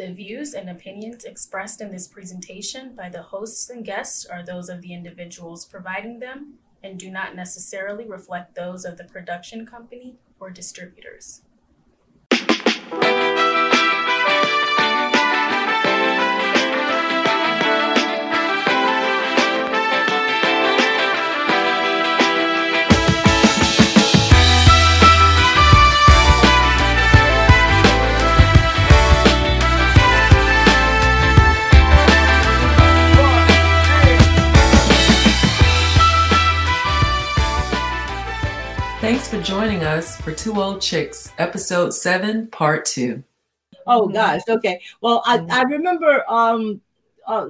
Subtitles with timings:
[0.00, 4.70] The views and opinions expressed in this presentation by the hosts and guests are those
[4.70, 10.16] of the individuals providing them and do not necessarily reflect those of the production company
[10.40, 11.42] or distributors.
[39.30, 43.22] For joining us for Two Old Chicks, episode seven, part two.
[43.86, 44.82] Oh gosh, okay.
[45.02, 46.80] Well, I, I remember um
[47.28, 47.46] uh,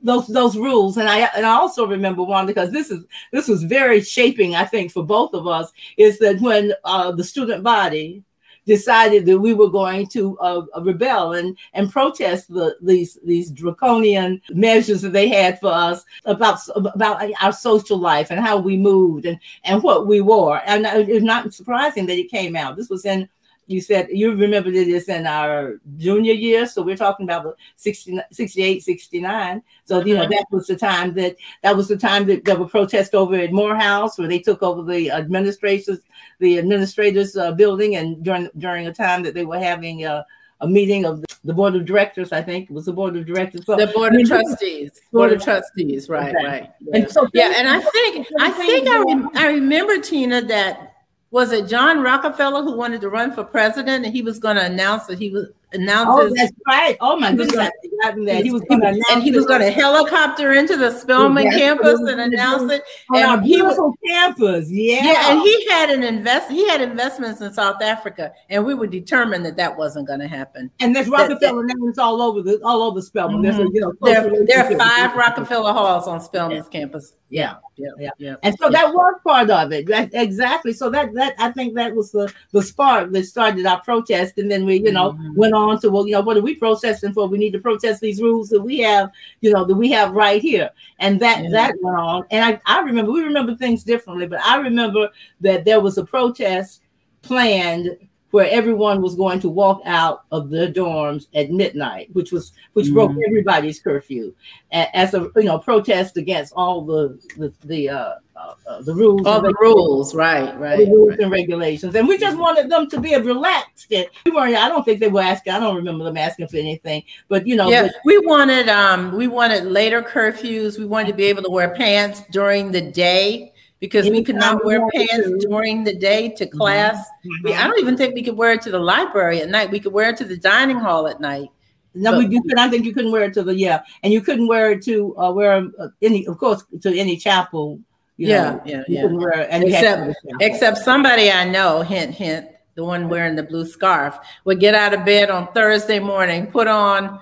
[0.00, 3.64] those those rules, and I and I also remember one because this is this was
[3.64, 5.72] very shaping, I think, for both of us.
[5.96, 8.22] Is that when uh, the student body
[8.68, 14.40] decided that we were going to uh, rebel and and protest the, these these draconian
[14.50, 19.24] measures that they had for us about about our social life and how we moved
[19.24, 20.60] and and what we wore.
[20.66, 22.76] And it's not surprising that it came out.
[22.76, 23.28] This was in
[23.68, 28.82] you said you remember this in our junior year so we're talking about 60, 68
[28.82, 32.56] 69 so you know that was the time that that was the time that there
[32.56, 36.00] were protests over at morehouse where they took over the administrators
[36.40, 40.22] the administrators uh, building and during during a time that they were having uh,
[40.60, 42.32] a meeting of the board of directors.
[42.32, 43.64] I think it was the board of directors.
[43.64, 44.90] So, the board of trustees.
[45.12, 46.08] Board of trustees.
[46.08, 46.34] Right.
[46.34, 46.46] Okay.
[46.46, 46.70] Right.
[46.80, 46.96] Yeah.
[46.96, 50.97] And so yeah, and I think I think I, re- I remember Tina that
[51.30, 54.64] was it John Rockefeller who wanted to run for president and he was going to
[54.64, 58.42] announce that he was announce oh, that's right oh my goodness that.
[58.42, 62.00] he was going to and he was going to helicopter into the Spelman yes, campus
[62.00, 62.82] and announce it
[63.14, 67.40] and he was on campus yeah yeah and he had an invest he had investments
[67.40, 71.08] in South Africa and we were determined that that wasn't going to happen and there's
[71.08, 73.42] Rockefeller that, names all over the all over Spelman mm-hmm.
[73.42, 76.80] there's a, you know, there, there are five Rockefeller halls on Spelman's yeah.
[76.80, 78.34] campus yeah, yeah, yeah, yeah.
[78.42, 78.70] And so yeah.
[78.70, 79.88] that was part of it.
[80.14, 80.72] exactly.
[80.72, 84.50] So that that I think that was the the spark that started our protest, and
[84.50, 85.34] then we, you know, mm-hmm.
[85.34, 87.26] went on to well, you know, what are we protesting for?
[87.26, 89.10] We need to protest these rules that we have,
[89.40, 91.50] you know, that we have right here, and that yeah.
[91.50, 92.24] that went on.
[92.30, 95.10] And I I remember we remember things differently, but I remember
[95.40, 96.82] that there was a protest
[97.22, 97.96] planned
[98.30, 102.86] where everyone was going to walk out of the dorms at midnight, which was which
[102.86, 102.94] mm-hmm.
[102.94, 104.34] broke everybody's curfew,
[104.72, 109.40] as a you know protest against all the the, the uh, uh, the rules, all
[109.40, 111.20] the rules, right, right, the rules right.
[111.20, 113.86] and regulations, and we just wanted them to be a relaxed.
[113.90, 114.56] We weren't.
[114.56, 115.54] I don't think they were asking.
[115.54, 119.16] I don't remember them asking for anything, but you know, yeah, but, we wanted um
[119.16, 120.78] we wanted later curfews.
[120.78, 124.64] We wanted to be able to wear pants during the day because we could not
[124.64, 126.58] wear pants during the day to mm-hmm.
[126.58, 126.96] class.
[126.96, 127.44] Mm-hmm.
[127.44, 129.70] We, I don't even think we could wear it to the library at night.
[129.70, 131.48] We could wear it to the dining hall at night.
[131.94, 132.58] No, but, we, you could.
[132.58, 135.16] I think you couldn't wear it to the yeah, and you couldn't wear it to
[135.18, 137.80] uh, wear uh, any, of course, to any chapel.
[138.16, 139.04] yeah, know, yeah, yeah.
[139.06, 144.18] Wear, and except, except somebody I know, hint, hint, the one wearing the blue scarf,
[144.44, 147.20] would get out of bed on Thursday morning, put on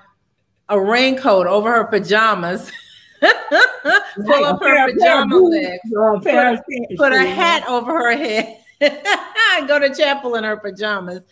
[0.69, 2.72] a raincoat over her pajamas.
[3.21, 5.81] pull up her pajama legs,
[6.22, 8.60] put, put a hat over her head,
[9.69, 11.25] go to chapel in her pajamas.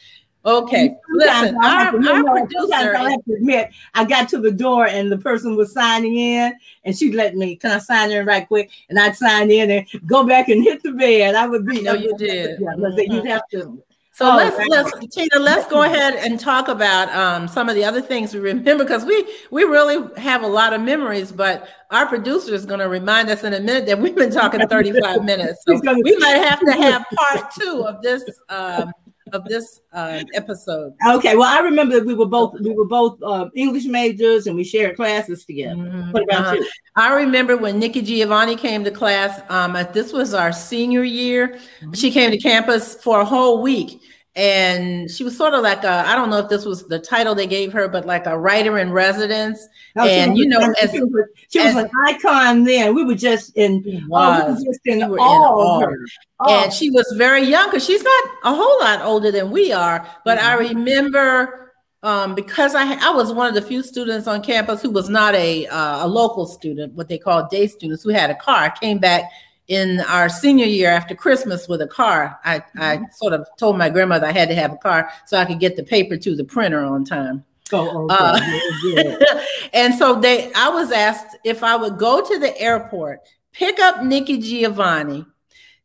[0.46, 2.96] Okay, listen, our, our producer.
[2.96, 6.52] I have to admit, I got to the door and the person was signing in,
[6.84, 8.70] and she let me, can I sign in right quick?
[8.90, 11.34] And I'd sign in and go back and hit the bed.
[11.34, 11.80] I would be.
[11.80, 12.60] No, you did.
[12.60, 13.12] Yeah, mm-hmm.
[13.12, 13.82] you'd have to
[14.14, 17.84] so oh, let's let's Tina, let's go ahead and talk about um, some of the
[17.84, 22.06] other things we remember because we we really have a lot of memories, but our
[22.06, 25.64] producer is going to remind us in a minute that we've been talking 35 minutes.
[25.66, 28.92] So we might have to have part two of this um,
[29.34, 30.94] of this uh, episode.
[31.08, 34.56] Okay, well, I remember that we were both we were both uh, English majors and
[34.56, 35.74] we shared classes together.
[35.82, 36.12] Mm-hmm.
[36.12, 36.54] What about uh-huh.
[36.54, 36.68] you?
[36.96, 39.42] I remember when Nikki Giovanni came to class.
[39.50, 41.48] Um, this was our senior year.
[41.48, 41.92] Mm-hmm.
[41.92, 44.00] She came to campus for a whole week
[44.36, 47.34] and she was sort of like a I don't know if this was the title
[47.34, 49.66] they gave her, but like a writer in residence.
[49.94, 52.94] No, and you know, as, she was, she was as, an icon then.
[52.94, 56.04] We were just in, was, oh, we just in, we all in
[56.40, 56.62] oh.
[56.62, 60.04] And she was very young because she's not a whole lot older than we are.
[60.24, 60.46] But mm-hmm.
[60.48, 61.72] I remember
[62.02, 65.36] um, because I I was one of the few students on campus who was not
[65.36, 68.64] a uh, a local student, what they call day students, who had a car.
[68.64, 69.30] I came back
[69.68, 72.38] in our senior year after Christmas with a car.
[72.44, 73.04] I, I mm-hmm.
[73.12, 75.76] sort of told my grandmother I had to have a car so I could get
[75.76, 77.44] the paper to the printer on time.
[77.72, 78.16] Oh, okay.
[78.18, 78.40] uh,
[78.84, 79.44] yeah.
[79.72, 83.20] and so they, I was asked if I would go to the airport,
[83.52, 85.24] pick up Nikki Giovanni,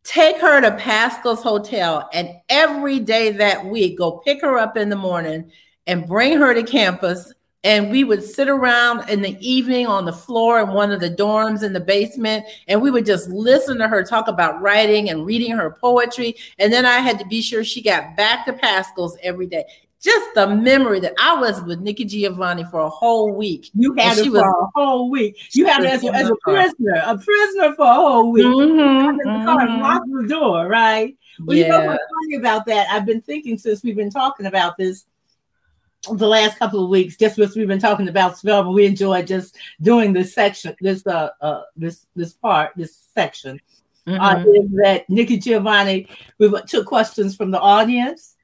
[0.03, 4.89] take her to Paschal's Hotel, and every day that week go pick her up in
[4.89, 5.51] the morning
[5.87, 7.33] and bring her to campus
[7.63, 11.09] and we would sit around in the evening on the floor in one of the
[11.09, 15.25] dorms in the basement and we would just listen to her talk about writing and
[15.25, 19.17] reading her poetry and then i had to be sure she got back to paschal's
[19.23, 19.63] every day
[20.01, 23.69] just the memory that I was with Nikki Giovanni for a whole week.
[23.73, 25.35] You had it for was, a whole week.
[25.53, 28.45] You had it as, as, a prisoner, a prisoner for a whole week.
[28.45, 29.81] Mm-hmm, mm-hmm.
[29.81, 31.17] Lock the door, right?
[31.43, 31.65] Well, yeah.
[31.65, 32.87] you know what's funny about that?
[32.89, 35.05] I've been thinking since we've been talking about this
[36.11, 39.57] the last couple of weeks, just as we've been talking about Spelman, we enjoyed just
[39.81, 43.59] doing this section, this uh, uh this this part, this section.
[44.07, 44.49] Uh, mm-hmm.
[44.49, 46.07] Uh, is that Nikki Giovanni?
[46.37, 48.35] We took questions from the audience.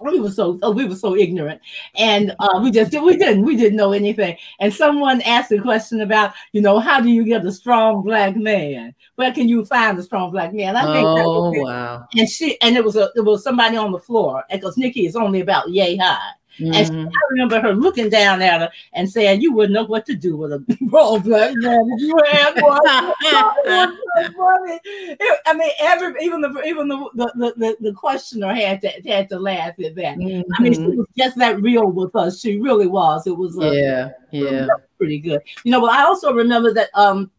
[0.00, 1.60] We were so oh, we were so ignorant,
[1.96, 4.36] and uh, we just did, we didn't we didn't know anything.
[4.58, 8.34] And someone asked a question about you know how do you get a strong black
[8.34, 8.94] man?
[9.14, 10.74] Where can you find a strong black man?
[10.74, 12.06] I think oh wow!
[12.16, 15.14] And she and it was a it was somebody on the floor because Nikki is
[15.14, 16.32] only about yay high.
[16.58, 16.74] Mm-hmm.
[16.74, 20.04] And she, I remember her looking down at her and saying, "You wouldn't know what
[20.06, 22.80] to do with a raw black man if you had one."
[25.46, 29.38] I mean, every even the even the the, the, the questioner had to had to
[29.38, 30.18] laugh at that.
[30.18, 30.52] Mm-hmm.
[30.58, 30.98] I mean, she mm-hmm.
[30.98, 32.40] was just that real with us.
[32.40, 33.26] She really was.
[33.26, 34.66] It was uh, yeah, yeah,
[34.98, 35.40] pretty good.
[35.64, 37.30] You know, but I also remember that um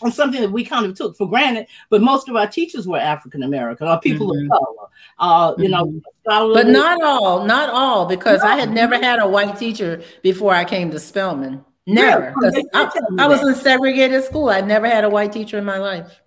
[0.00, 2.98] and something that we kind of took for granted, but most of our teachers were
[2.98, 4.50] African American or people mm-hmm.
[4.50, 4.88] of color.
[5.18, 6.52] Uh, you know, mm-hmm.
[6.52, 8.48] but not all, not all, because no.
[8.48, 11.64] I had never had a white teacher before I came to Spelman.
[11.86, 12.34] Never.
[12.74, 14.48] I, I, was in segregated school.
[14.48, 16.22] I never had a white teacher in my life.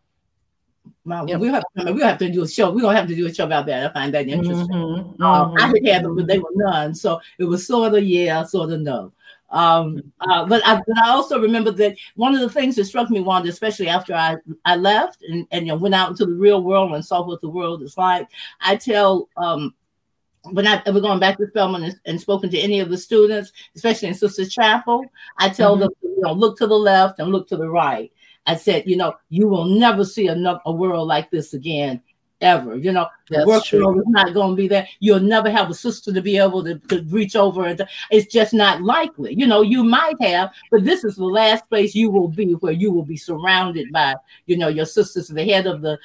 [1.06, 1.40] Well, yep.
[1.40, 2.72] we have to, we have to do a show.
[2.72, 3.92] We're gonna have to do a show about that.
[3.92, 4.68] I find that interesting.
[4.68, 5.22] Mm-hmm.
[5.22, 6.96] Uh, I had had them, but they were none.
[6.96, 9.14] So it was sort of yeah, sort of no.
[9.50, 13.10] Um, uh, but, I, but I also remember that one of the things that struck
[13.10, 16.34] me, Wanda, especially after I, I left and, and you know, went out into the
[16.34, 18.28] real world and saw what the world is like,
[18.60, 19.74] I tell um,
[20.52, 23.52] when I ever going back to Spelman and, and, spoken to any of the students,
[23.76, 25.06] especially in Sister Chapel,
[25.38, 25.82] I tell mm-hmm.
[25.82, 28.12] them, you know, look to the left and look to the right.
[28.46, 32.02] I said, you know, you will never see a, a world like this again
[32.46, 32.78] ever.
[32.78, 34.88] You know, the work world is not going to be there.
[35.00, 37.66] You'll never have a sister to be able to, to reach over.
[37.66, 39.34] And to, it's just not likely.
[39.34, 42.74] You know, you might have, but this is the last place you will be where
[42.74, 44.16] you will be surrounded by,
[44.46, 45.98] you know, your sisters, the head of the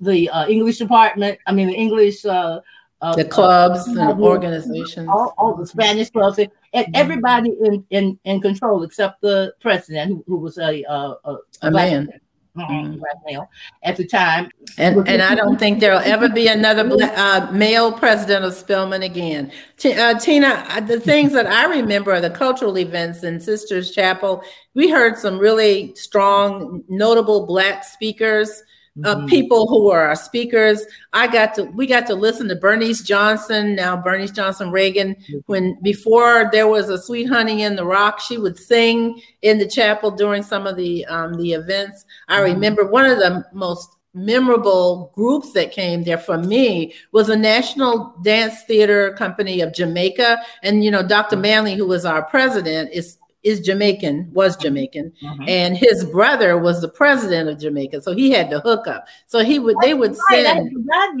[0.00, 1.38] the uh, English department.
[1.46, 2.24] I mean, the English.
[2.24, 2.60] Uh,
[3.02, 6.92] uh, the clubs uh, and organizations, all, all, the Spanish clubs, and mm-hmm.
[6.94, 11.70] everybody in, in, in control except the president, who, who was a, a, a, a
[11.70, 12.08] man.
[12.56, 13.02] Mm-hmm.
[13.26, 13.50] male
[13.82, 14.48] at the time.
[14.78, 19.50] And, and I don't think there'll ever be another uh, male president of Spelman again.
[19.76, 23.90] T- uh, Tina, uh, the things that I remember are the cultural events in Sisters
[23.90, 24.44] Chapel.
[24.74, 28.62] We heard some really strong, notable black speakers
[29.02, 29.26] uh, mm-hmm.
[29.26, 30.84] people who are our speakers.
[31.12, 35.14] I got to we got to listen to Bernice Johnson, now Bernice Johnson Reagan.
[35.14, 35.38] Mm-hmm.
[35.46, 39.68] When before there was a Sweet Honey in the Rock, she would sing in the
[39.68, 42.04] chapel during some of the um, the events.
[42.28, 42.54] I mm-hmm.
[42.54, 48.14] remember one of the most memorable groups that came there for me was a national
[48.22, 50.40] dance theater company of Jamaica.
[50.62, 51.34] And, you know, Dr.
[51.34, 51.42] Mm-hmm.
[51.42, 55.44] Manley, who was our president, is is Jamaican, was Jamaican, mm-hmm.
[55.46, 58.02] and his brother was the president of Jamaica.
[58.02, 59.06] So he had to hook up.
[59.26, 60.70] So he would, they would send.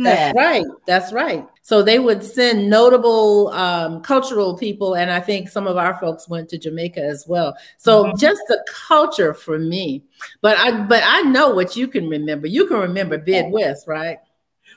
[0.02, 0.64] That's right.
[0.86, 1.46] That's right.
[1.62, 6.28] So they would send notable um, cultural people, and I think some of our folks
[6.28, 7.54] went to Jamaica as well.
[7.76, 8.16] So mm-hmm.
[8.16, 10.02] just the culture for me.
[10.40, 12.46] But I, but I know what you can remember.
[12.46, 14.18] You can remember Bid Whist, right?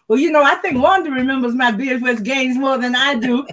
[0.08, 3.46] Well, you know, I think Wanda remembers my Bid Whist games more than I do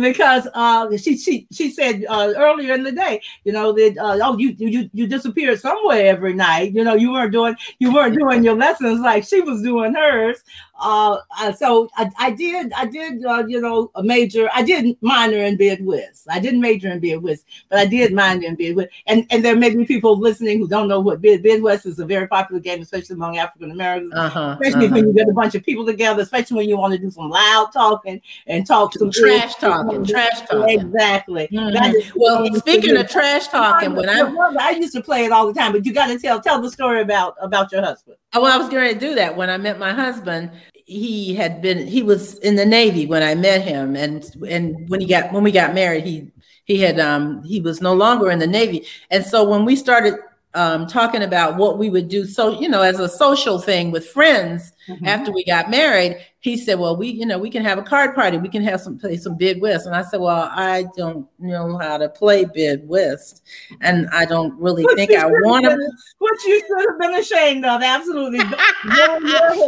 [0.00, 4.18] because uh, she she she said uh, earlier in the day, you know, that uh,
[4.22, 6.72] oh you you you disappeared somewhere every night.
[6.72, 10.42] You know, you weren't doing you weren't doing your lessons like she was doing hers.
[10.82, 14.48] Uh, uh, so I, I, did, I did, uh, you know, a major.
[14.52, 16.26] I did minor in bid whist.
[16.28, 18.90] I didn't major in bid whist, but I did minor in bid whist.
[19.06, 22.00] And and there may be people listening who don't know what bid bid whist is.
[22.00, 24.94] A very popular game, especially among African Americans, uh-huh, especially uh-huh.
[24.96, 26.22] when you get a bunch of people together.
[26.22, 30.40] Especially when you want to do some loud talking and talk some trash talking, trash
[30.42, 30.80] talking.
[30.80, 31.48] Exactly.
[31.52, 32.18] Mm-hmm.
[32.18, 34.20] well, speaking of trash talking, when I
[34.60, 36.70] I used to play it all the time, but you got to tell tell the
[36.70, 38.16] story about about your husband.
[38.34, 40.50] Oh, well, I was going to do that when I met my husband
[40.86, 45.00] he had been he was in the navy when i met him and and when
[45.00, 46.30] he got when we got married he
[46.64, 50.14] he had um he was no longer in the navy and so when we started
[50.54, 52.26] um, talking about what we would do.
[52.26, 55.06] So, you know, as a social thing with friends mm-hmm.
[55.06, 58.14] after we got married, he said, well, we, you know, we can have a card
[58.14, 58.36] party.
[58.36, 59.86] We can have some play some bid whist.
[59.86, 63.42] And I said, well, I don't know how to play bid whist.
[63.80, 65.92] And I don't really what think I want to.
[66.18, 67.82] What you should have been ashamed of.
[67.82, 68.38] Absolutely.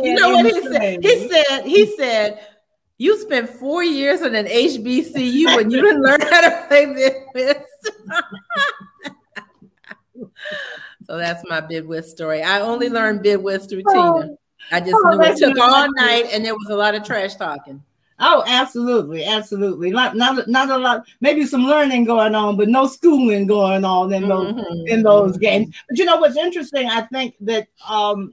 [0.03, 1.03] you know what he said?
[1.03, 2.47] He said, he said,
[2.99, 7.57] You spent four years in an HBCU and you didn't learn how to play bid
[11.07, 12.43] so that's my bid whist story.
[12.43, 14.23] I only learned bid whist through oh.
[14.23, 14.35] Tina.
[14.73, 17.35] I just oh, knew it took all night and there was a lot of trash
[17.35, 17.83] talking.
[18.21, 19.91] Oh, absolutely, absolutely.
[19.91, 21.07] Not not not a lot.
[21.21, 24.87] Maybe some learning going on, but no schooling going on in those mm-hmm.
[24.87, 25.75] in those games.
[25.89, 26.89] But you know what's interesting?
[26.89, 28.33] I think that um,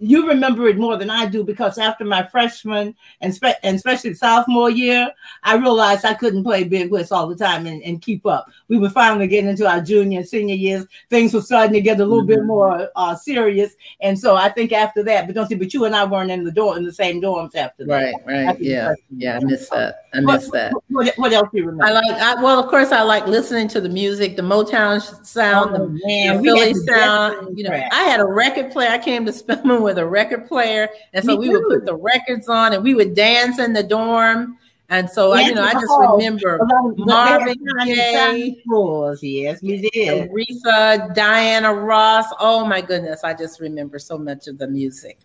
[0.00, 4.14] you remember it more than I do because after my freshman and, spe- and especially
[4.14, 5.10] sophomore year,
[5.42, 8.46] I realized I couldn't play bid whist all the time and, and, keep up.
[8.68, 10.86] We were finally getting into our junior and senior years.
[11.10, 12.28] Things were starting to get a little mm-hmm.
[12.28, 13.74] bit more uh, serious.
[14.00, 16.44] And so I think after that, but don't see, but you and I weren't in
[16.44, 17.92] the dorm in the same dorms after that.
[17.92, 18.60] Right, right.
[18.60, 18.94] Yeah.
[19.10, 20.04] Yeah, I miss that.
[20.14, 20.72] I miss what, that.
[20.88, 21.84] What, what, else do you remember?
[21.84, 25.74] I like, I, well, of course, I like listening to the music, the Motown sound,
[25.74, 27.58] oh, the, man, the Philly sound.
[27.58, 28.90] You know, I had a record player.
[28.90, 32.48] I came to Spelman with a record player, and so we would put the records
[32.48, 34.58] on, and we would dance in the dorm.
[34.90, 36.60] And so I, you know, I just remember
[36.96, 38.62] Marvin Gaye,
[39.20, 40.30] yes, we did.
[40.30, 42.26] Aretha, Diana Ross.
[42.38, 45.18] Oh my goodness, I just remember so much of the music.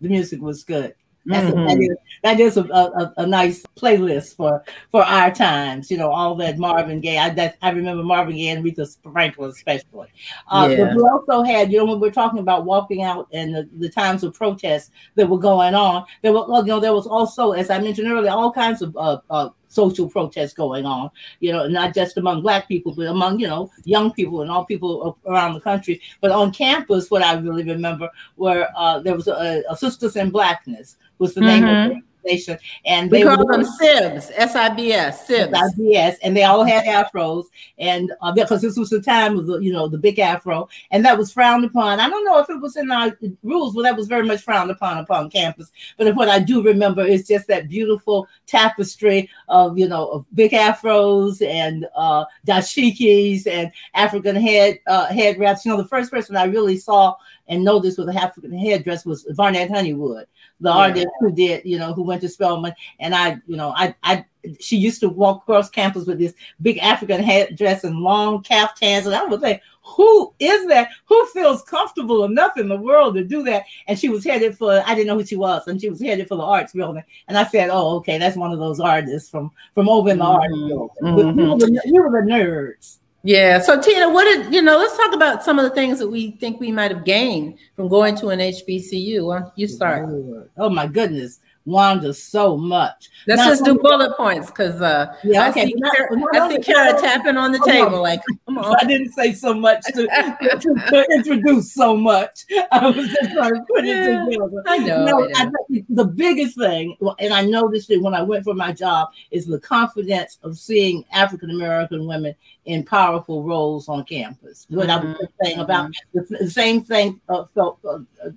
[0.00, 0.94] The music was good.
[1.26, 1.66] That's mm-hmm.
[1.66, 5.90] that is, that is a, a, a, nice playlist for for our times.
[5.90, 7.18] You know, all that Marvin Gaye.
[7.18, 10.08] I that, I remember Marvin Gaye and Aretha Franklin especially.
[10.48, 10.84] Uh, yeah.
[10.84, 13.90] But we also had, you know, when we're talking about walking out and the, the
[13.90, 17.68] times of protests that were going on, there were, you know, there was also, as
[17.68, 21.94] I mentioned earlier, all kinds of uh, uh, social protests going on, you know, not
[21.94, 25.60] just among black people, but among, you know, young people and all people around the
[25.60, 26.02] country.
[26.20, 30.30] But on campus, what I really remember were uh, there was a, a Sisters in
[30.30, 31.90] Blackness was the name mm-hmm.
[31.92, 32.58] of the organization.
[32.84, 35.52] And we they call them SIBS, S-I-B-S, SIBS.
[35.52, 36.18] S-I-B-S.
[36.22, 37.46] And they all had afros.
[37.78, 40.68] And uh, because this was the time of the, you know, the big afro.
[40.90, 42.00] And that was frowned upon.
[42.00, 44.70] I don't know if it was in our rules, but that was very much frowned
[44.70, 45.70] upon upon campus.
[45.96, 50.52] But what I do remember is just that beautiful tapestry of, you know, of big
[50.52, 55.64] afros and uh, dashikis and African head uh, head wraps.
[55.64, 57.14] You know, the first person I really saw
[57.48, 60.26] and noticed with an African headdress was Varnette Honeywood
[60.60, 60.76] the yeah.
[60.76, 62.74] artist who did, you know, who went to Spelman.
[62.98, 64.24] And I, you know, I, I,
[64.58, 69.06] she used to walk across campus with this big African headdress and long caftans.
[69.06, 70.90] And I was like, who is that?
[71.06, 73.64] Who feels comfortable enough in the world to do that?
[73.86, 76.28] And she was headed for, I didn't know who she was, and she was headed
[76.28, 77.02] for the arts building.
[77.28, 80.24] And I said, oh, okay, that's one of those artists from, from over in the
[80.24, 80.40] mm-hmm.
[80.40, 80.88] arts building.
[81.02, 81.36] Mm-hmm.
[81.36, 82.98] We, were the, we were the nerds.
[83.22, 83.60] Yeah.
[83.60, 84.78] So Tina, what did you know?
[84.78, 87.88] Let's talk about some of the things that we think we might have gained from
[87.88, 89.52] going to an HBCU.
[89.56, 90.08] You start?
[90.56, 91.40] Oh my goodness.
[91.66, 93.10] Wanda so much.
[93.26, 95.62] Let's just do bullet points because uh, yeah, okay.
[95.62, 98.02] I see, not, Kara, I see Kara tapping on the table on.
[98.02, 98.76] like, come on.
[98.80, 102.46] I didn't say so much to, to, to, introduce so much.
[102.72, 104.62] I was just trying to put it together.
[104.66, 105.04] I know.
[105.04, 105.82] No, I know.
[105.90, 109.60] The biggest thing, and I noticed it when I went for my job, is the
[109.60, 114.66] confidence of seeing African American women in powerful roles on campus.
[114.70, 115.08] What mm-hmm.
[115.08, 116.34] I was saying about mm-hmm.
[116.34, 117.78] the, the, same thing uh, felt.
[117.84, 118.30] Uh, uh,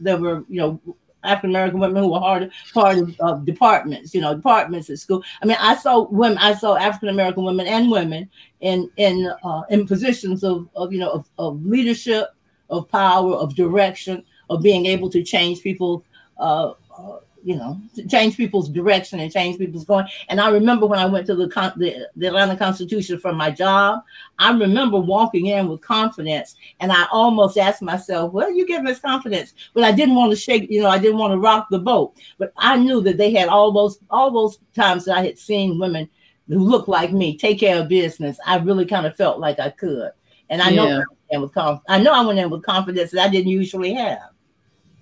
[0.00, 0.80] there were, you know,
[1.24, 5.22] African American women who were hard, part of uh, departments, you know, departments at school.
[5.42, 8.28] I mean, I saw women, I saw African American women and women
[8.60, 12.28] in in uh, in positions of, of you know of, of leadership,
[12.70, 16.04] of power, of direction, of being able to change people.
[16.38, 20.06] Uh, uh you know, change people's direction and change people's going.
[20.28, 21.46] And I remember when I went to the,
[21.76, 24.02] the, the Atlanta Constitution for my job,
[24.38, 29.00] I remember walking in with confidence, and I almost asked myself, "Well, you give this
[29.00, 31.78] confidence?" But I didn't want to shake, you know, I didn't want to rock the
[31.78, 32.14] boat.
[32.38, 35.78] But I knew that they had all those all those times that I had seen
[35.78, 36.08] women
[36.48, 38.38] who looked like me take care of business.
[38.46, 40.10] I really kind of felt like I could,
[40.48, 40.76] and I yeah.
[40.76, 43.94] know I with conf- I know I went in with confidence that I didn't usually
[43.94, 44.30] have,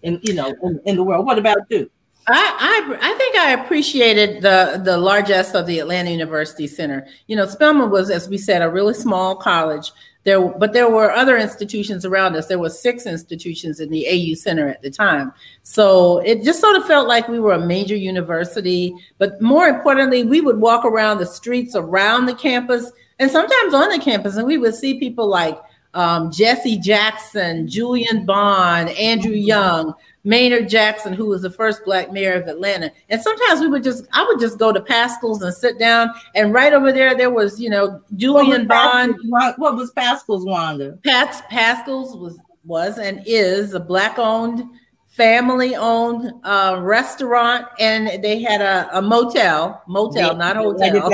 [0.02, 1.26] in you know, in, in the world.
[1.26, 1.90] What about you?
[2.32, 7.06] I, I, think I appreciated the the largesse of the Atlanta University Center.
[7.26, 9.92] You know, Spelman was, as we said, a really small college.
[10.24, 12.46] There, but there were other institutions around us.
[12.46, 15.32] There were six institutions in the AU Center at the time,
[15.62, 18.94] so it just sort of felt like we were a major university.
[19.16, 23.88] But more importantly, we would walk around the streets around the campus, and sometimes on
[23.88, 25.58] the campus, and we would see people like
[25.94, 29.94] um, Jesse Jackson, Julian Bond, Andrew Young
[30.24, 32.92] Maynard Jackson, who was the first black mayor of Atlanta.
[33.08, 36.10] And sometimes we would just, I would just go to Paschal's and sit down.
[36.34, 39.16] And right over there, there was, you know, Julian Bond.
[39.28, 40.98] what was Paschal's, Wanda?
[41.04, 44.62] Pat's, Paschal's was was and is a black owned,
[45.06, 51.10] family owned uh, restaurant, and they had a, a motel, motel, not hotel.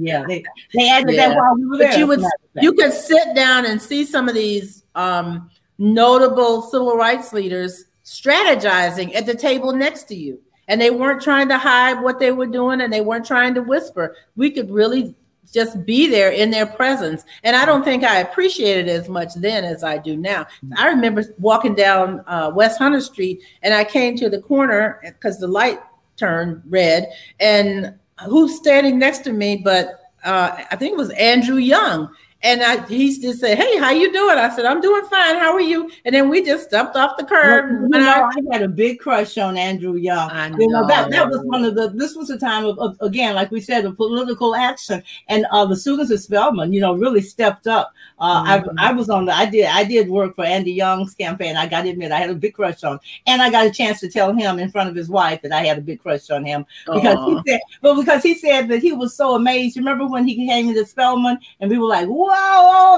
[0.00, 1.28] yeah, they, they had yeah.
[1.28, 1.90] that while we were there.
[1.90, 2.22] But you would
[2.56, 9.14] you could sit down and see some of these um, notable civil rights leaders strategizing
[9.14, 10.40] at the table next to you.
[10.68, 13.62] and they weren't trying to hide what they were doing and they weren't trying to
[13.62, 14.14] whisper.
[14.36, 15.14] We could really
[15.50, 17.24] just be there in their presence.
[17.42, 20.46] And I don't think I appreciated as much then as I do now.
[20.76, 25.38] I remember walking down uh, West Hunter Street and I came to the corner because
[25.38, 25.80] the light
[26.18, 27.10] turned red.
[27.40, 27.94] And
[28.26, 29.56] who's standing next to me?
[29.56, 32.10] But uh, I think it was Andrew Young.
[32.42, 35.34] And I, he just said, "Hey, how you doing?" I said, "I'm doing fine.
[35.34, 37.90] How are you?" And then we just stepped off the curb.
[37.90, 40.30] Well, I, I, had a big crush on Andrew Young.
[40.30, 40.56] I know.
[40.60, 41.88] You know that that was one of the.
[41.88, 45.66] This was a time of, of again, like we said, of political action, and uh,
[45.66, 47.92] the students at Spelman, you know, really stepped up.
[48.20, 48.78] Uh, mm-hmm.
[48.78, 49.32] I, I was on the.
[49.32, 49.66] I did.
[49.66, 51.56] I did work for Andy Young's campaign.
[51.56, 53.98] I got to admit, I had a big crush on, and I got a chance
[53.98, 56.44] to tell him in front of his wife that I had a big crush on
[56.44, 57.42] him because Aww.
[57.44, 59.76] he said, but because he said that he was so amazed.
[59.76, 62.27] Remember when he came into Spelman, and we were like, "Whoa!"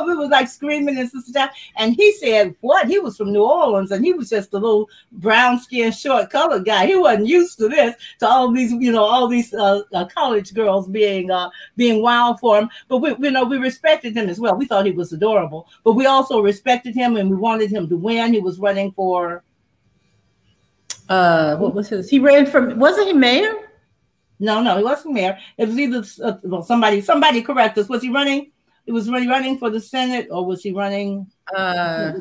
[0.07, 1.51] We was like screaming and stuff.
[1.77, 2.89] And he said, What?
[2.89, 6.65] He was from New Orleans and he was just a little brown skinned, short colored
[6.65, 6.87] guy.
[6.87, 10.55] He wasn't used to this, to all these, you know, all these uh, uh, college
[10.55, 12.71] girls being uh, being wild for him.
[12.89, 14.57] But we, you know, we respected him as well.
[14.57, 17.97] We thought he was adorable, but we also respected him and we wanted him to
[17.97, 18.33] win.
[18.33, 19.43] He was running for.
[21.09, 22.09] Uh, what was his?
[22.09, 22.79] He ran from.
[22.79, 23.69] Wasn't he mayor?
[24.39, 25.39] No, no, he wasn't mayor.
[25.59, 27.01] It was either uh, well, somebody.
[27.01, 27.89] Somebody correct us.
[27.89, 28.53] Was he running?
[28.87, 31.27] Was he running for the Senate or was he running?
[31.55, 32.13] Uh,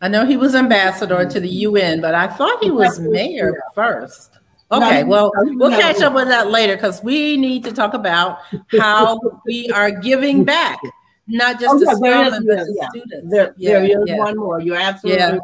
[0.00, 4.38] I know he was ambassador to the UN, but I thought he was mayor first.
[4.72, 8.38] Okay, well, we'll catch up with that later because we need to talk about
[8.78, 10.78] how we are giving back,
[11.26, 13.30] not just oh, to Spelman, but to students.
[13.30, 14.18] There, yeah, there is yeah.
[14.18, 14.60] one more.
[14.60, 15.32] You're absolutely yeah.
[15.32, 15.40] right.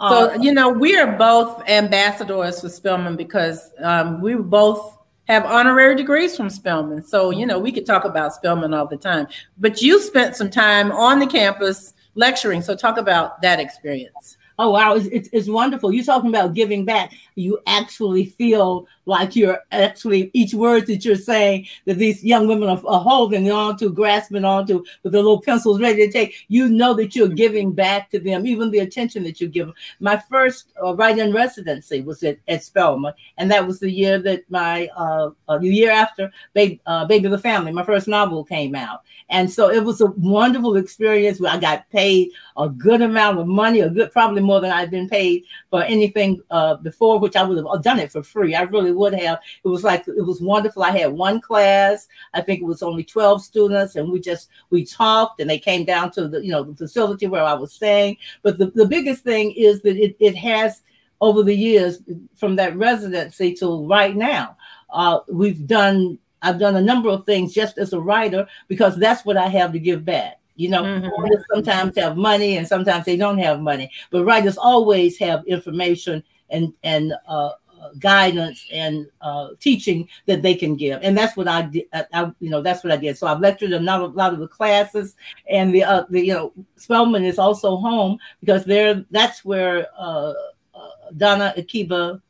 [0.00, 4.97] So, uh, you know, we are both ambassadors for Spelman because um, we both
[5.28, 7.04] have honorary degrees from Spelman.
[7.04, 9.28] So, you know, we could talk about Spelman all the time.
[9.58, 12.62] But you spent some time on the campus lecturing.
[12.62, 14.36] So, talk about that experience.
[14.60, 15.92] Oh wow, it's, it's, it's, wonderful.
[15.92, 17.12] You're talking about giving back.
[17.36, 22.68] You actually feel like you're actually each word that you're saying that these young women
[22.68, 26.34] are, are holding on to, grasping onto with their little pencils ready to take.
[26.48, 29.74] You know that you're giving back to them, even the attention that you give them.
[29.98, 34.48] My first uh, write-in residency was at, at Spelman, and that was the year that
[34.50, 38.74] my uh, uh, the year after Baby, uh, Baby the Family, my first novel came
[38.74, 41.40] out, and so it was a wonderful experience.
[41.40, 44.90] Where I got paid a good amount of money, a good probably more than I'd
[44.90, 48.54] been paid for anything uh, before, which I would have done it for free.
[48.54, 49.38] I really would have.
[49.64, 50.82] It was like it was wonderful.
[50.82, 52.08] I had one class.
[52.34, 55.84] I think it was only twelve students, and we just we talked, and they came
[55.84, 58.16] down to the you know the facility where I was staying.
[58.42, 60.82] But the, the biggest thing is that it, it has
[61.20, 62.00] over the years
[62.36, 64.56] from that residency to right now.
[64.90, 69.24] Uh, we've done I've done a number of things just as a writer because that's
[69.24, 70.38] what I have to give back.
[70.56, 71.42] You know, mm-hmm.
[71.54, 76.72] sometimes have money and sometimes they don't have money, but writers always have information and
[76.82, 77.50] and uh,
[77.98, 81.84] guidance and uh, teaching that they can give, and that's what I did.
[81.92, 83.18] I, I, you know, that's what I did.
[83.18, 85.16] So I've lectured in a lot of the classes,
[85.48, 90.32] and the uh, the you know Spelman is also home because there that's where uh,
[90.74, 92.22] uh, Donna Akiba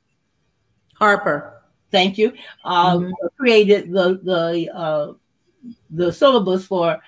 [0.95, 2.33] Harper, thank you,
[2.65, 3.13] uh, mm-hmm.
[3.39, 5.13] created the the uh,
[5.91, 6.99] the syllabus for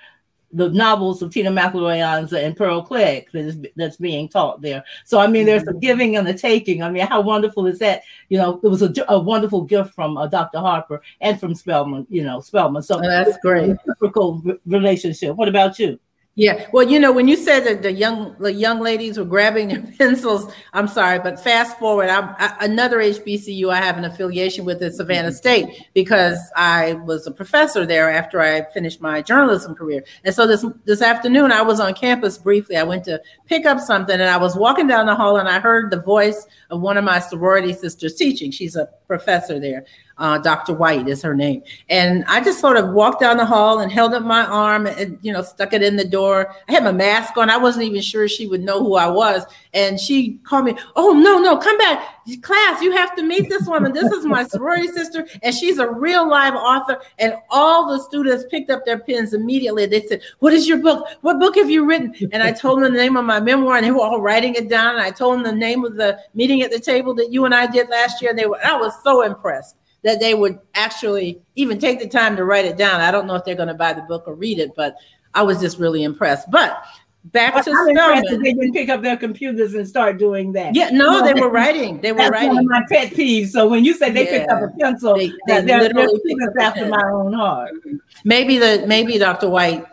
[0.53, 2.01] the novels of Tina McElroy
[2.33, 4.83] and Pearl Cleage that is that's being taught there.
[5.05, 5.79] So I mean, there's a mm-hmm.
[5.79, 6.83] giving and a taking.
[6.83, 8.03] I mean, how wonderful is that?
[8.29, 10.59] You know, it was a, a wonderful gift from uh, Dr.
[10.59, 12.05] Harper and from Spelman.
[12.09, 12.83] You know, Spelman.
[12.83, 13.75] So oh, that's great.
[13.85, 15.35] Typical relationship.
[15.35, 15.99] What about you?
[16.35, 19.67] Yeah, well, you know, when you said that the young the young ladies were grabbing
[19.67, 24.63] their pencils, I'm sorry, but fast forward, I'm I, another HBCU I have an affiliation
[24.63, 25.35] with is Savannah mm-hmm.
[25.35, 30.05] State because I was a professor there after I finished my journalism career.
[30.23, 32.77] And so this this afternoon, I was on campus briefly.
[32.77, 35.59] I went to pick up something, and I was walking down the hall, and I
[35.59, 38.51] heard the voice of one of my sorority sisters teaching.
[38.51, 39.83] She's a professor there,
[40.17, 40.73] uh, Dr.
[40.73, 41.63] White is her name.
[41.89, 45.17] And I just sort of walked down the hall and held up my arm and,
[45.21, 46.53] you know, stuck it in the door.
[46.69, 47.49] I had my mask on.
[47.49, 49.45] I wasn't even sure she would know who I was.
[49.73, 52.07] And she called me, Oh, no, no, come back.
[52.43, 53.93] Class, you have to meet this woman.
[53.93, 55.27] This is my sorority sister.
[55.41, 57.01] And she's a real live author.
[57.17, 59.87] And all the students picked up their pens immediately.
[59.87, 61.07] They said, What is your book?
[61.21, 62.13] What book have you written?
[62.31, 64.69] And I told them the name of my memoir and they were all writing it
[64.69, 64.95] down.
[64.95, 67.55] And I told them the name of the meeting at the table that you and
[67.55, 68.29] I did last year.
[68.29, 72.35] And they were, I was so impressed that they would actually even take the time
[72.35, 73.01] to write it down.
[73.01, 74.95] I don't know if they're going to buy the book or read it, but
[75.33, 76.49] I was just really impressed.
[76.49, 76.83] But
[77.25, 78.41] back to Spelman.
[78.41, 80.75] They didn't pick up their computers and start doing that.
[80.75, 82.01] Yeah, no, they were writing.
[82.01, 82.49] They were That's writing.
[82.49, 83.49] one of my pet peeves.
[83.49, 84.39] So when you say they yeah.
[84.39, 87.71] picked up a pencil, they, they that they're, literally they're after my own heart.
[88.23, 89.49] Maybe the maybe Dr.
[89.49, 89.85] White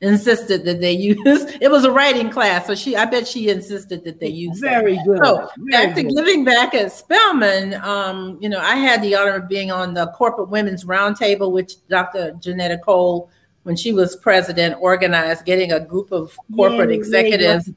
[0.00, 1.18] insisted that they use
[1.60, 4.94] it was a writing class so she i bet she insisted that they use very
[4.96, 5.04] that.
[5.04, 9.14] good so very back to giving back at spelman um, you know i had the
[9.14, 13.30] honor of being on the corporate women's roundtable which dr johnnetta cole
[13.64, 17.70] when she was president organized getting a group of corporate executives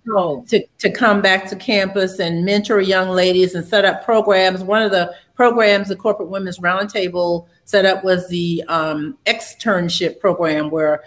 [0.48, 4.64] to, to come back to campus and mentor young ladies and set up programs.
[4.64, 10.70] One of the programs the corporate women's roundtable set up was the um, externship program
[10.70, 11.04] where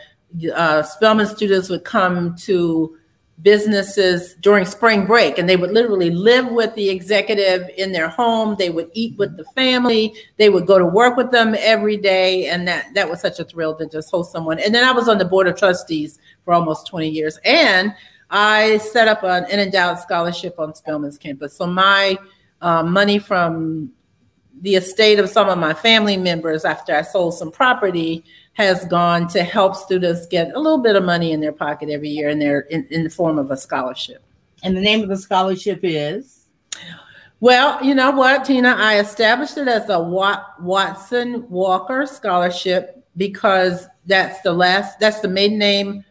[0.54, 2.96] uh, Spelman students would come to
[3.42, 8.56] businesses during spring break and they would literally live with the executive in their home.
[8.58, 10.14] They would eat with the family.
[10.38, 13.44] They would go to work with them every day and that that was such a
[13.44, 14.58] thrill to just host someone.
[14.58, 17.94] And then i was on the board of trustees for almost 20 years and
[18.30, 21.54] i set up an endowed scholarship on spelman's campus.
[21.54, 22.18] So my
[22.62, 23.92] uh, money from
[24.62, 28.24] the estate of some of my family members after i sold some property
[28.57, 32.09] has gone to help students get a little bit of money in their pocket every
[32.09, 34.23] year in their in, in the form of a scholarship.
[34.62, 36.47] And the name of the scholarship is?
[37.40, 38.75] Well, you know what, Tina?
[38.79, 45.59] I established it as a Watson Walker Scholarship because that's the last, that's the maiden
[45.59, 46.03] name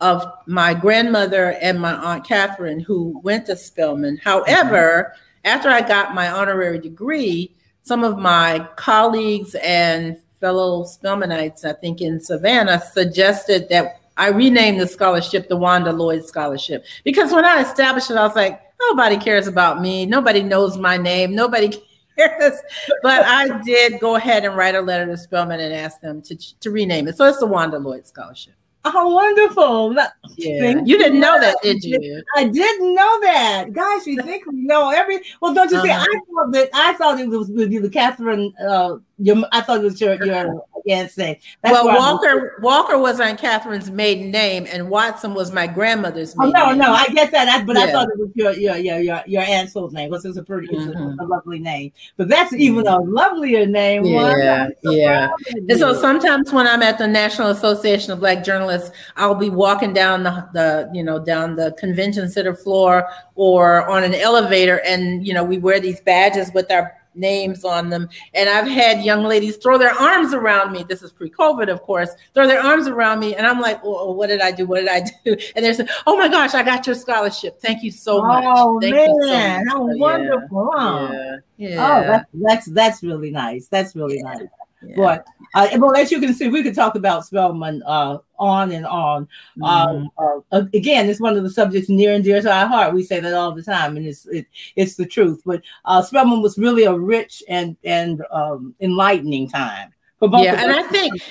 [0.00, 4.16] of my grandmother and my aunt Catherine, who went to Spelman.
[4.16, 5.46] However, mm-hmm.
[5.46, 12.00] after I got my honorary degree, some of my colleagues and fellow Spelmanites, I think
[12.00, 16.84] in Savannah, suggested that I rename the scholarship the Wanda Lloyd Scholarship.
[17.04, 20.04] Because when I established it, I was like, nobody cares about me.
[20.04, 21.34] Nobody knows my name.
[21.34, 21.68] Nobody
[22.18, 22.54] cares.
[23.02, 26.36] but I did go ahead and write a letter to Spelman and ask them to,
[26.36, 27.16] to rename it.
[27.16, 28.54] So it's the Wanda Lloyd Scholarship.
[28.84, 29.94] Oh, wonderful.
[30.36, 30.82] Yeah.
[30.84, 32.22] You didn't know that, did you?
[32.36, 33.72] I didn't know that.
[33.72, 35.86] Guys, you think we know every well, don't you uh-huh.
[35.86, 35.92] see?
[35.92, 39.80] I thought that I thought it was with you, the Catherine uh your I thought
[39.80, 41.36] it was your your against thing.
[41.62, 46.34] That's well, Walker Walker was on Catherine's maiden name, and Watson was my grandmother's.
[46.38, 46.78] oh no, name.
[46.78, 47.84] no, I get that, I, but yeah.
[47.84, 50.10] I thought it was your your your your, your aunt's old name.
[50.10, 50.88] Because it's a pretty, mm-hmm.
[50.88, 51.20] it's a, mm-hmm.
[51.20, 51.92] a, lovely name.
[52.16, 54.04] But that's even a lovelier name.
[54.04, 55.30] Yeah, yeah.
[55.54, 59.92] And so sometimes when I'm at the National Association of Black Journalists, I'll be walking
[59.92, 65.26] down the the you know down the convention center floor or on an elevator, and
[65.26, 68.08] you know we wear these badges with our names on them.
[68.34, 70.84] And I've had young ladies throw their arms around me.
[70.88, 73.34] This is pre-COVID, of course, throw their arms around me.
[73.34, 74.66] And I'm like, oh, what did I do?
[74.66, 75.36] What did I do?
[75.54, 77.60] And they're saying, oh my gosh, I got your scholarship.
[77.60, 78.44] Thank you so oh, much.
[78.46, 80.70] Oh Thank man, so how wonderful.
[80.74, 81.12] Huh?
[81.56, 81.68] Yeah.
[81.68, 81.76] yeah.
[81.78, 83.68] Oh, that's, that's, that's really nice.
[83.68, 84.32] That's really yeah.
[84.32, 84.48] nice.
[84.84, 84.94] Yeah.
[84.96, 88.86] But uh, well, as you can see, we could talk about Spelman uh, on and
[88.86, 89.24] on.
[89.58, 89.64] Mm-hmm.
[89.64, 90.10] Um,
[90.50, 92.94] uh, again, it's one of the subjects near and dear to our heart.
[92.94, 95.42] We say that all the time, and it's it, it's the truth.
[95.44, 100.44] But uh, Spelman was really a rich and and um, enlightening time for both.
[100.44, 101.22] Yeah, and I think.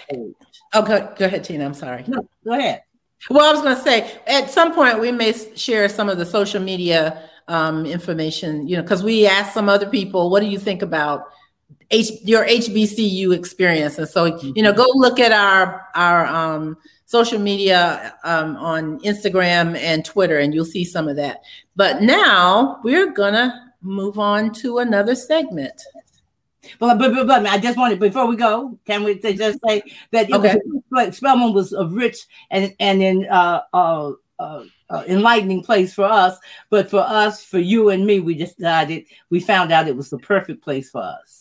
[0.73, 1.65] Oh, go, go ahead, Tina.
[1.65, 2.05] I'm sorry.
[2.07, 2.83] No, go ahead.
[3.29, 6.25] Well, I was going to say at some point we may share some of the
[6.25, 10.57] social media um, information, you know, because we asked some other people, what do you
[10.57, 11.25] think about
[11.91, 13.97] H, your HBCU experience.
[13.97, 19.77] And so, you know, go look at our our um, social media um, on Instagram
[19.77, 21.41] and Twitter, and you'll see some of that.
[21.75, 25.81] But now we're gonna move on to another segment.
[26.79, 29.81] But, but, but, but I just wanted before we go, can we just say
[30.11, 30.57] that okay.
[30.91, 36.05] was, Spelman was a rich and and in uh, uh, uh, uh, enlightening place for
[36.05, 36.37] us,
[36.69, 40.19] but for us, for you and me, we decided we found out it was the
[40.19, 41.40] perfect place for us.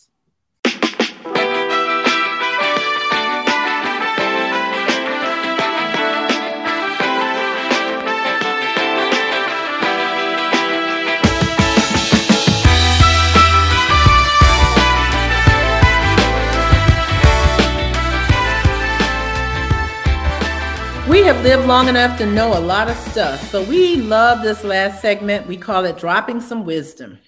[21.11, 23.45] We have lived long enough to know a lot of stuff.
[23.49, 25.45] So we love this last segment.
[25.45, 27.19] We call it Dropping Some Wisdom.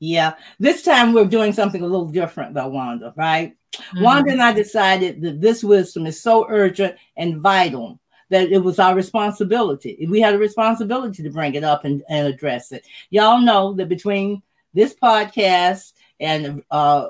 [0.00, 3.56] Yeah, this time we're doing something a little different though, Wanda, right?
[3.76, 4.02] Mm-hmm.
[4.02, 8.80] Wanda and I decided that this wisdom is so urgent and vital that it was
[8.80, 10.04] our responsibility.
[10.10, 12.84] We had a responsibility to bring it up and, and address it.
[13.10, 17.06] Y'all know that between this podcast and uh,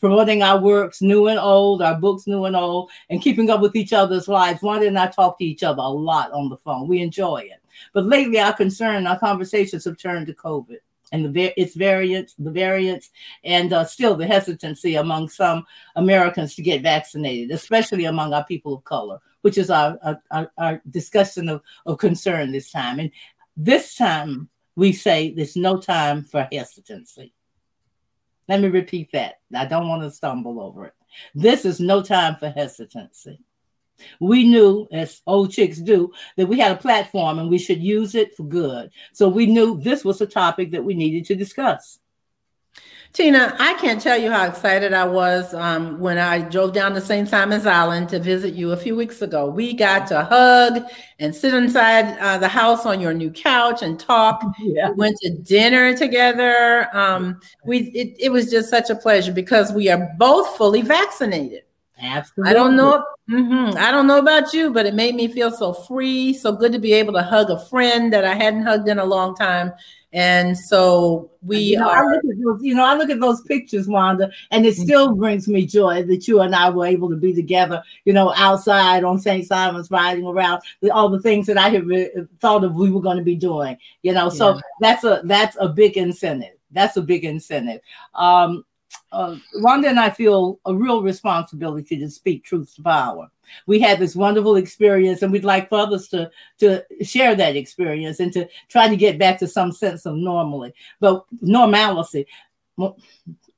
[0.00, 3.76] promoting our works, new and old, our books, new and old, and keeping up with
[3.76, 4.62] each other's lives.
[4.62, 6.88] Wanda and I talk to each other a lot on the phone.
[6.88, 7.60] We enjoy it.
[7.92, 10.78] But lately, our concern, our conversations have turned to COVID
[11.12, 13.10] and the its variants, the variants,
[13.44, 15.64] and uh, still the hesitancy among some
[15.96, 19.98] Americans to get vaccinated, especially among our people of color, which is our
[20.30, 22.98] our, our discussion of, of concern this time.
[22.98, 23.10] And
[23.56, 27.32] this time, we say there's no time for hesitancy.
[28.48, 29.40] Let me repeat that.
[29.54, 30.94] I don't want to stumble over it.
[31.34, 33.40] This is no time for hesitancy.
[34.20, 38.14] We knew, as old chicks do, that we had a platform and we should use
[38.14, 38.90] it for good.
[39.12, 42.00] So we knew this was a topic that we needed to discuss.
[43.14, 47.00] Tina, I can't tell you how excited I was um, when I drove down to
[47.00, 47.28] St.
[47.28, 49.48] Simon's Island to visit you a few weeks ago.
[49.48, 50.82] We got to hug
[51.20, 54.42] and sit inside uh, the house on your new couch and talk.
[54.58, 54.90] Yeah.
[54.90, 56.88] We went to dinner together.
[56.96, 61.63] Um, we it, it was just such a pleasure because we are both fully vaccinated.
[62.00, 62.50] Absolutely.
[62.50, 63.04] I don't know.
[63.30, 66.72] Mm-hmm, I don't know about you, but it made me feel so free, so good
[66.72, 69.72] to be able to hug a friend that I hadn't hugged in a long time.
[70.12, 72.04] And so we you know, are.
[72.04, 74.82] I look at those, you know, I look at those pictures, Wanda, and it mm-hmm.
[74.82, 75.18] still mm-hmm.
[75.18, 79.02] brings me joy that you and I were able to be together, you know, outside
[79.02, 79.44] on St.
[79.44, 83.16] Simon's, riding around, all the things that I had re- thought of we were going
[83.16, 84.28] to be doing, you know.
[84.28, 86.54] So that's a that's a big incentive.
[86.70, 87.80] That's a big incentive.
[88.14, 88.64] Um,
[89.12, 93.30] uh, Wanda and I feel a real responsibility to speak truth to power.
[93.66, 98.20] We had this wonderful experience, and we'd like for others to to share that experience
[98.20, 100.74] and to try to get back to some sense of normality.
[100.98, 102.26] But normalcy,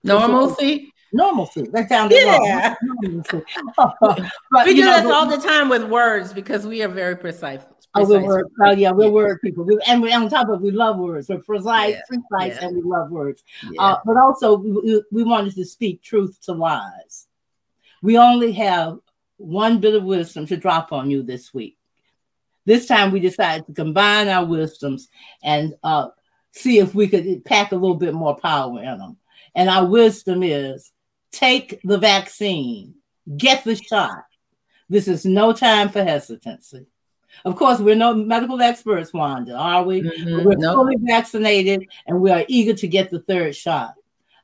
[0.02, 1.68] normalcy, normalcy.
[1.72, 2.74] That sounded yeah.
[2.82, 3.24] wrong.
[4.50, 7.62] but, we do know, this all the time with words because we are very precise.
[7.96, 9.64] Oh, we're word, oh, yeah, we're word people.
[9.64, 11.28] We, and we, on top of it, we love words.
[11.28, 12.00] We're precise, yeah.
[12.08, 12.66] precise, yeah.
[12.66, 13.42] and we love words.
[13.70, 13.82] Yeah.
[13.82, 17.26] Uh, but also, we, we wanted to speak truth to lies.
[18.02, 18.98] We only have
[19.38, 21.76] one bit of wisdom to drop on you this week.
[22.64, 25.08] This time, we decided to combine our wisdoms
[25.42, 26.08] and uh,
[26.52, 29.16] see if we could pack a little bit more power in them.
[29.54, 30.92] And our wisdom is
[31.30, 32.94] take the vaccine,
[33.36, 34.24] get the shot.
[34.88, 36.86] This is no time for hesitancy.
[37.44, 40.02] Of course, we're no medical experts, Wanda, are we?
[40.02, 40.44] Mm-hmm.
[40.44, 43.94] We're fully vaccinated and we are eager to get the third shot.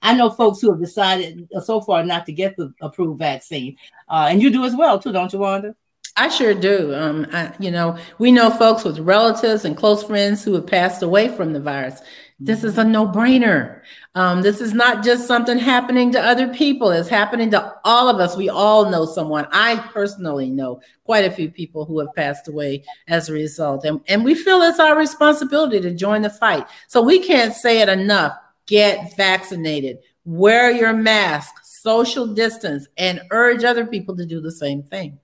[0.02, 3.76] I know folks who have decided so far not to get the approved vaccine,
[4.08, 5.76] uh, and you do as well, too, don't you, Wanda?
[6.16, 6.94] I sure do.
[6.94, 11.02] Um, I, you know, we know folks with relatives and close friends who have passed
[11.02, 12.00] away from the virus.
[12.44, 13.80] This is a no brainer.
[14.14, 18.20] Um, this is not just something happening to other people, it's happening to all of
[18.20, 18.36] us.
[18.36, 19.46] We all know someone.
[19.52, 23.84] I personally know quite a few people who have passed away as a result.
[23.84, 26.66] And, and we feel it's our responsibility to join the fight.
[26.88, 33.64] So we can't say it enough get vaccinated, wear your mask, social distance, and urge
[33.64, 35.18] other people to do the same thing.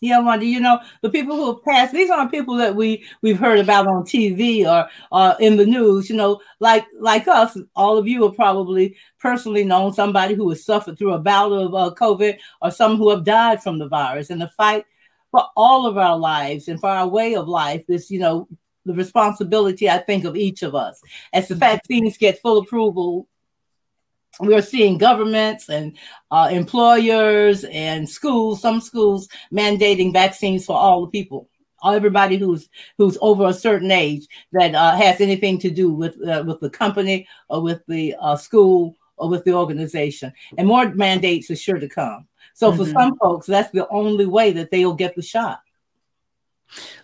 [0.00, 3.38] Yeah, Wanda, you know, the people who have passed, these aren't people that we we've
[3.38, 7.98] heard about on TV or uh, in the news, you know, like like us, all
[7.98, 11.94] of you have probably personally known somebody who has suffered through a bout of uh,
[11.94, 14.30] COVID or some who have died from the virus.
[14.30, 14.84] And the fight
[15.30, 18.48] for all of our lives and for our way of life is, you know,
[18.84, 21.00] the responsibility, I think, of each of us.
[21.32, 21.60] As the mm-hmm.
[21.60, 23.28] vaccines get full approval,
[24.40, 25.96] we're seeing governments and
[26.30, 31.48] uh, employers and schools, some schools mandating vaccines for all the people,
[31.84, 36.44] everybody who's who's over a certain age that uh, has anything to do with uh,
[36.46, 40.32] with the company or with the uh, school or with the organization.
[40.56, 42.26] And more mandates are sure to come.
[42.54, 42.84] So mm-hmm.
[42.84, 45.60] for some folks, that's the only way that they'll get the shot.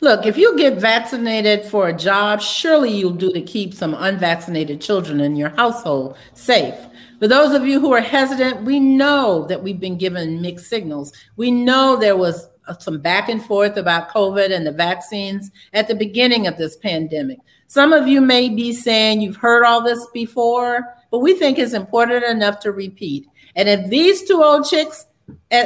[0.00, 4.80] Look, if you get vaccinated for a job, surely you'll do to keep some unvaccinated
[4.80, 6.74] children in your household safe.
[7.24, 11.10] For those of you who are hesitant, we know that we've been given mixed signals.
[11.36, 15.88] We know there was uh, some back and forth about COVID and the vaccines at
[15.88, 17.38] the beginning of this pandemic.
[17.66, 21.72] Some of you may be saying you've heard all this before, but we think it's
[21.72, 23.26] important enough to repeat.
[23.56, 25.06] And if these two old chicks,
[25.50, 25.64] uh,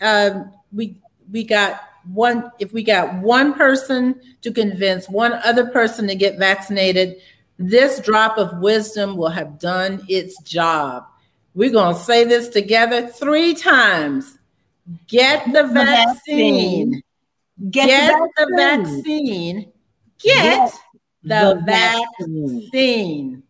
[0.00, 0.98] uh, we
[1.30, 1.78] we got
[2.10, 2.50] one.
[2.58, 7.16] If we got one person to convince one other person to get vaccinated,
[7.58, 11.06] this drop of wisdom will have done its job.
[11.54, 14.38] We're going to say this together three times.
[15.08, 17.02] Get the vaccine.
[17.70, 19.72] Get, Get the vaccine.
[20.18, 20.72] Get,
[21.22, 23.42] the, vaccine.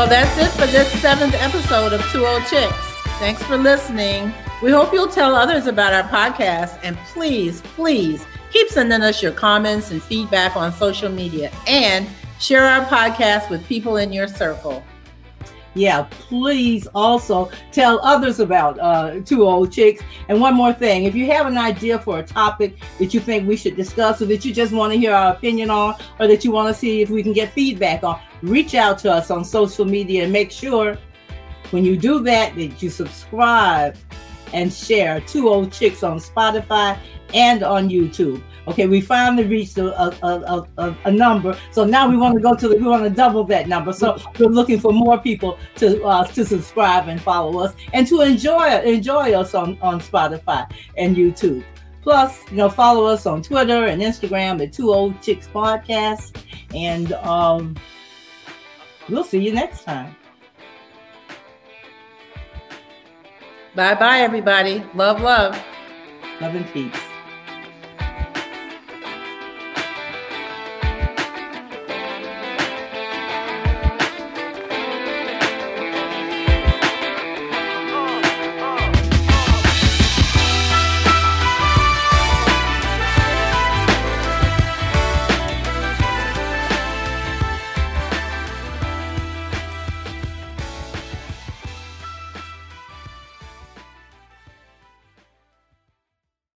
[0.00, 2.74] Well, that's it for this seventh episode of Two Old Chicks.
[3.18, 4.32] Thanks for listening.
[4.62, 9.32] We hope you'll tell others about our podcast and please, please keep sending us your
[9.32, 12.08] comments and feedback on social media and
[12.38, 14.82] share our podcast with people in your circle.
[15.74, 20.02] Yeah, please also tell others about uh, Two Old Chicks.
[20.30, 23.46] And one more thing if you have an idea for a topic that you think
[23.46, 26.42] we should discuss or that you just want to hear our opinion on or that
[26.42, 29.44] you want to see if we can get feedback on, reach out to us on
[29.44, 30.98] social media and make sure
[31.70, 33.96] when you do that that you subscribe
[34.52, 36.98] and share two old chicks on Spotify
[37.34, 38.42] and on YouTube.
[38.68, 42.54] Okay, we finally reached a, a, a, a, number, so now we want to go
[42.54, 43.92] to the, we want to double that number.
[43.92, 48.20] So we're looking for more people to uh, to subscribe and follow us and to
[48.20, 51.64] enjoy enjoy us on on Spotify and YouTube.
[52.02, 56.36] Plus, you know, follow us on Twitter and Instagram at Two Old Chicks Podcast,
[56.74, 57.76] and um,
[59.10, 60.16] we'll see you next time.
[63.74, 64.84] Bye bye, everybody.
[64.94, 65.54] Love, love.
[66.40, 67.09] Love and peace.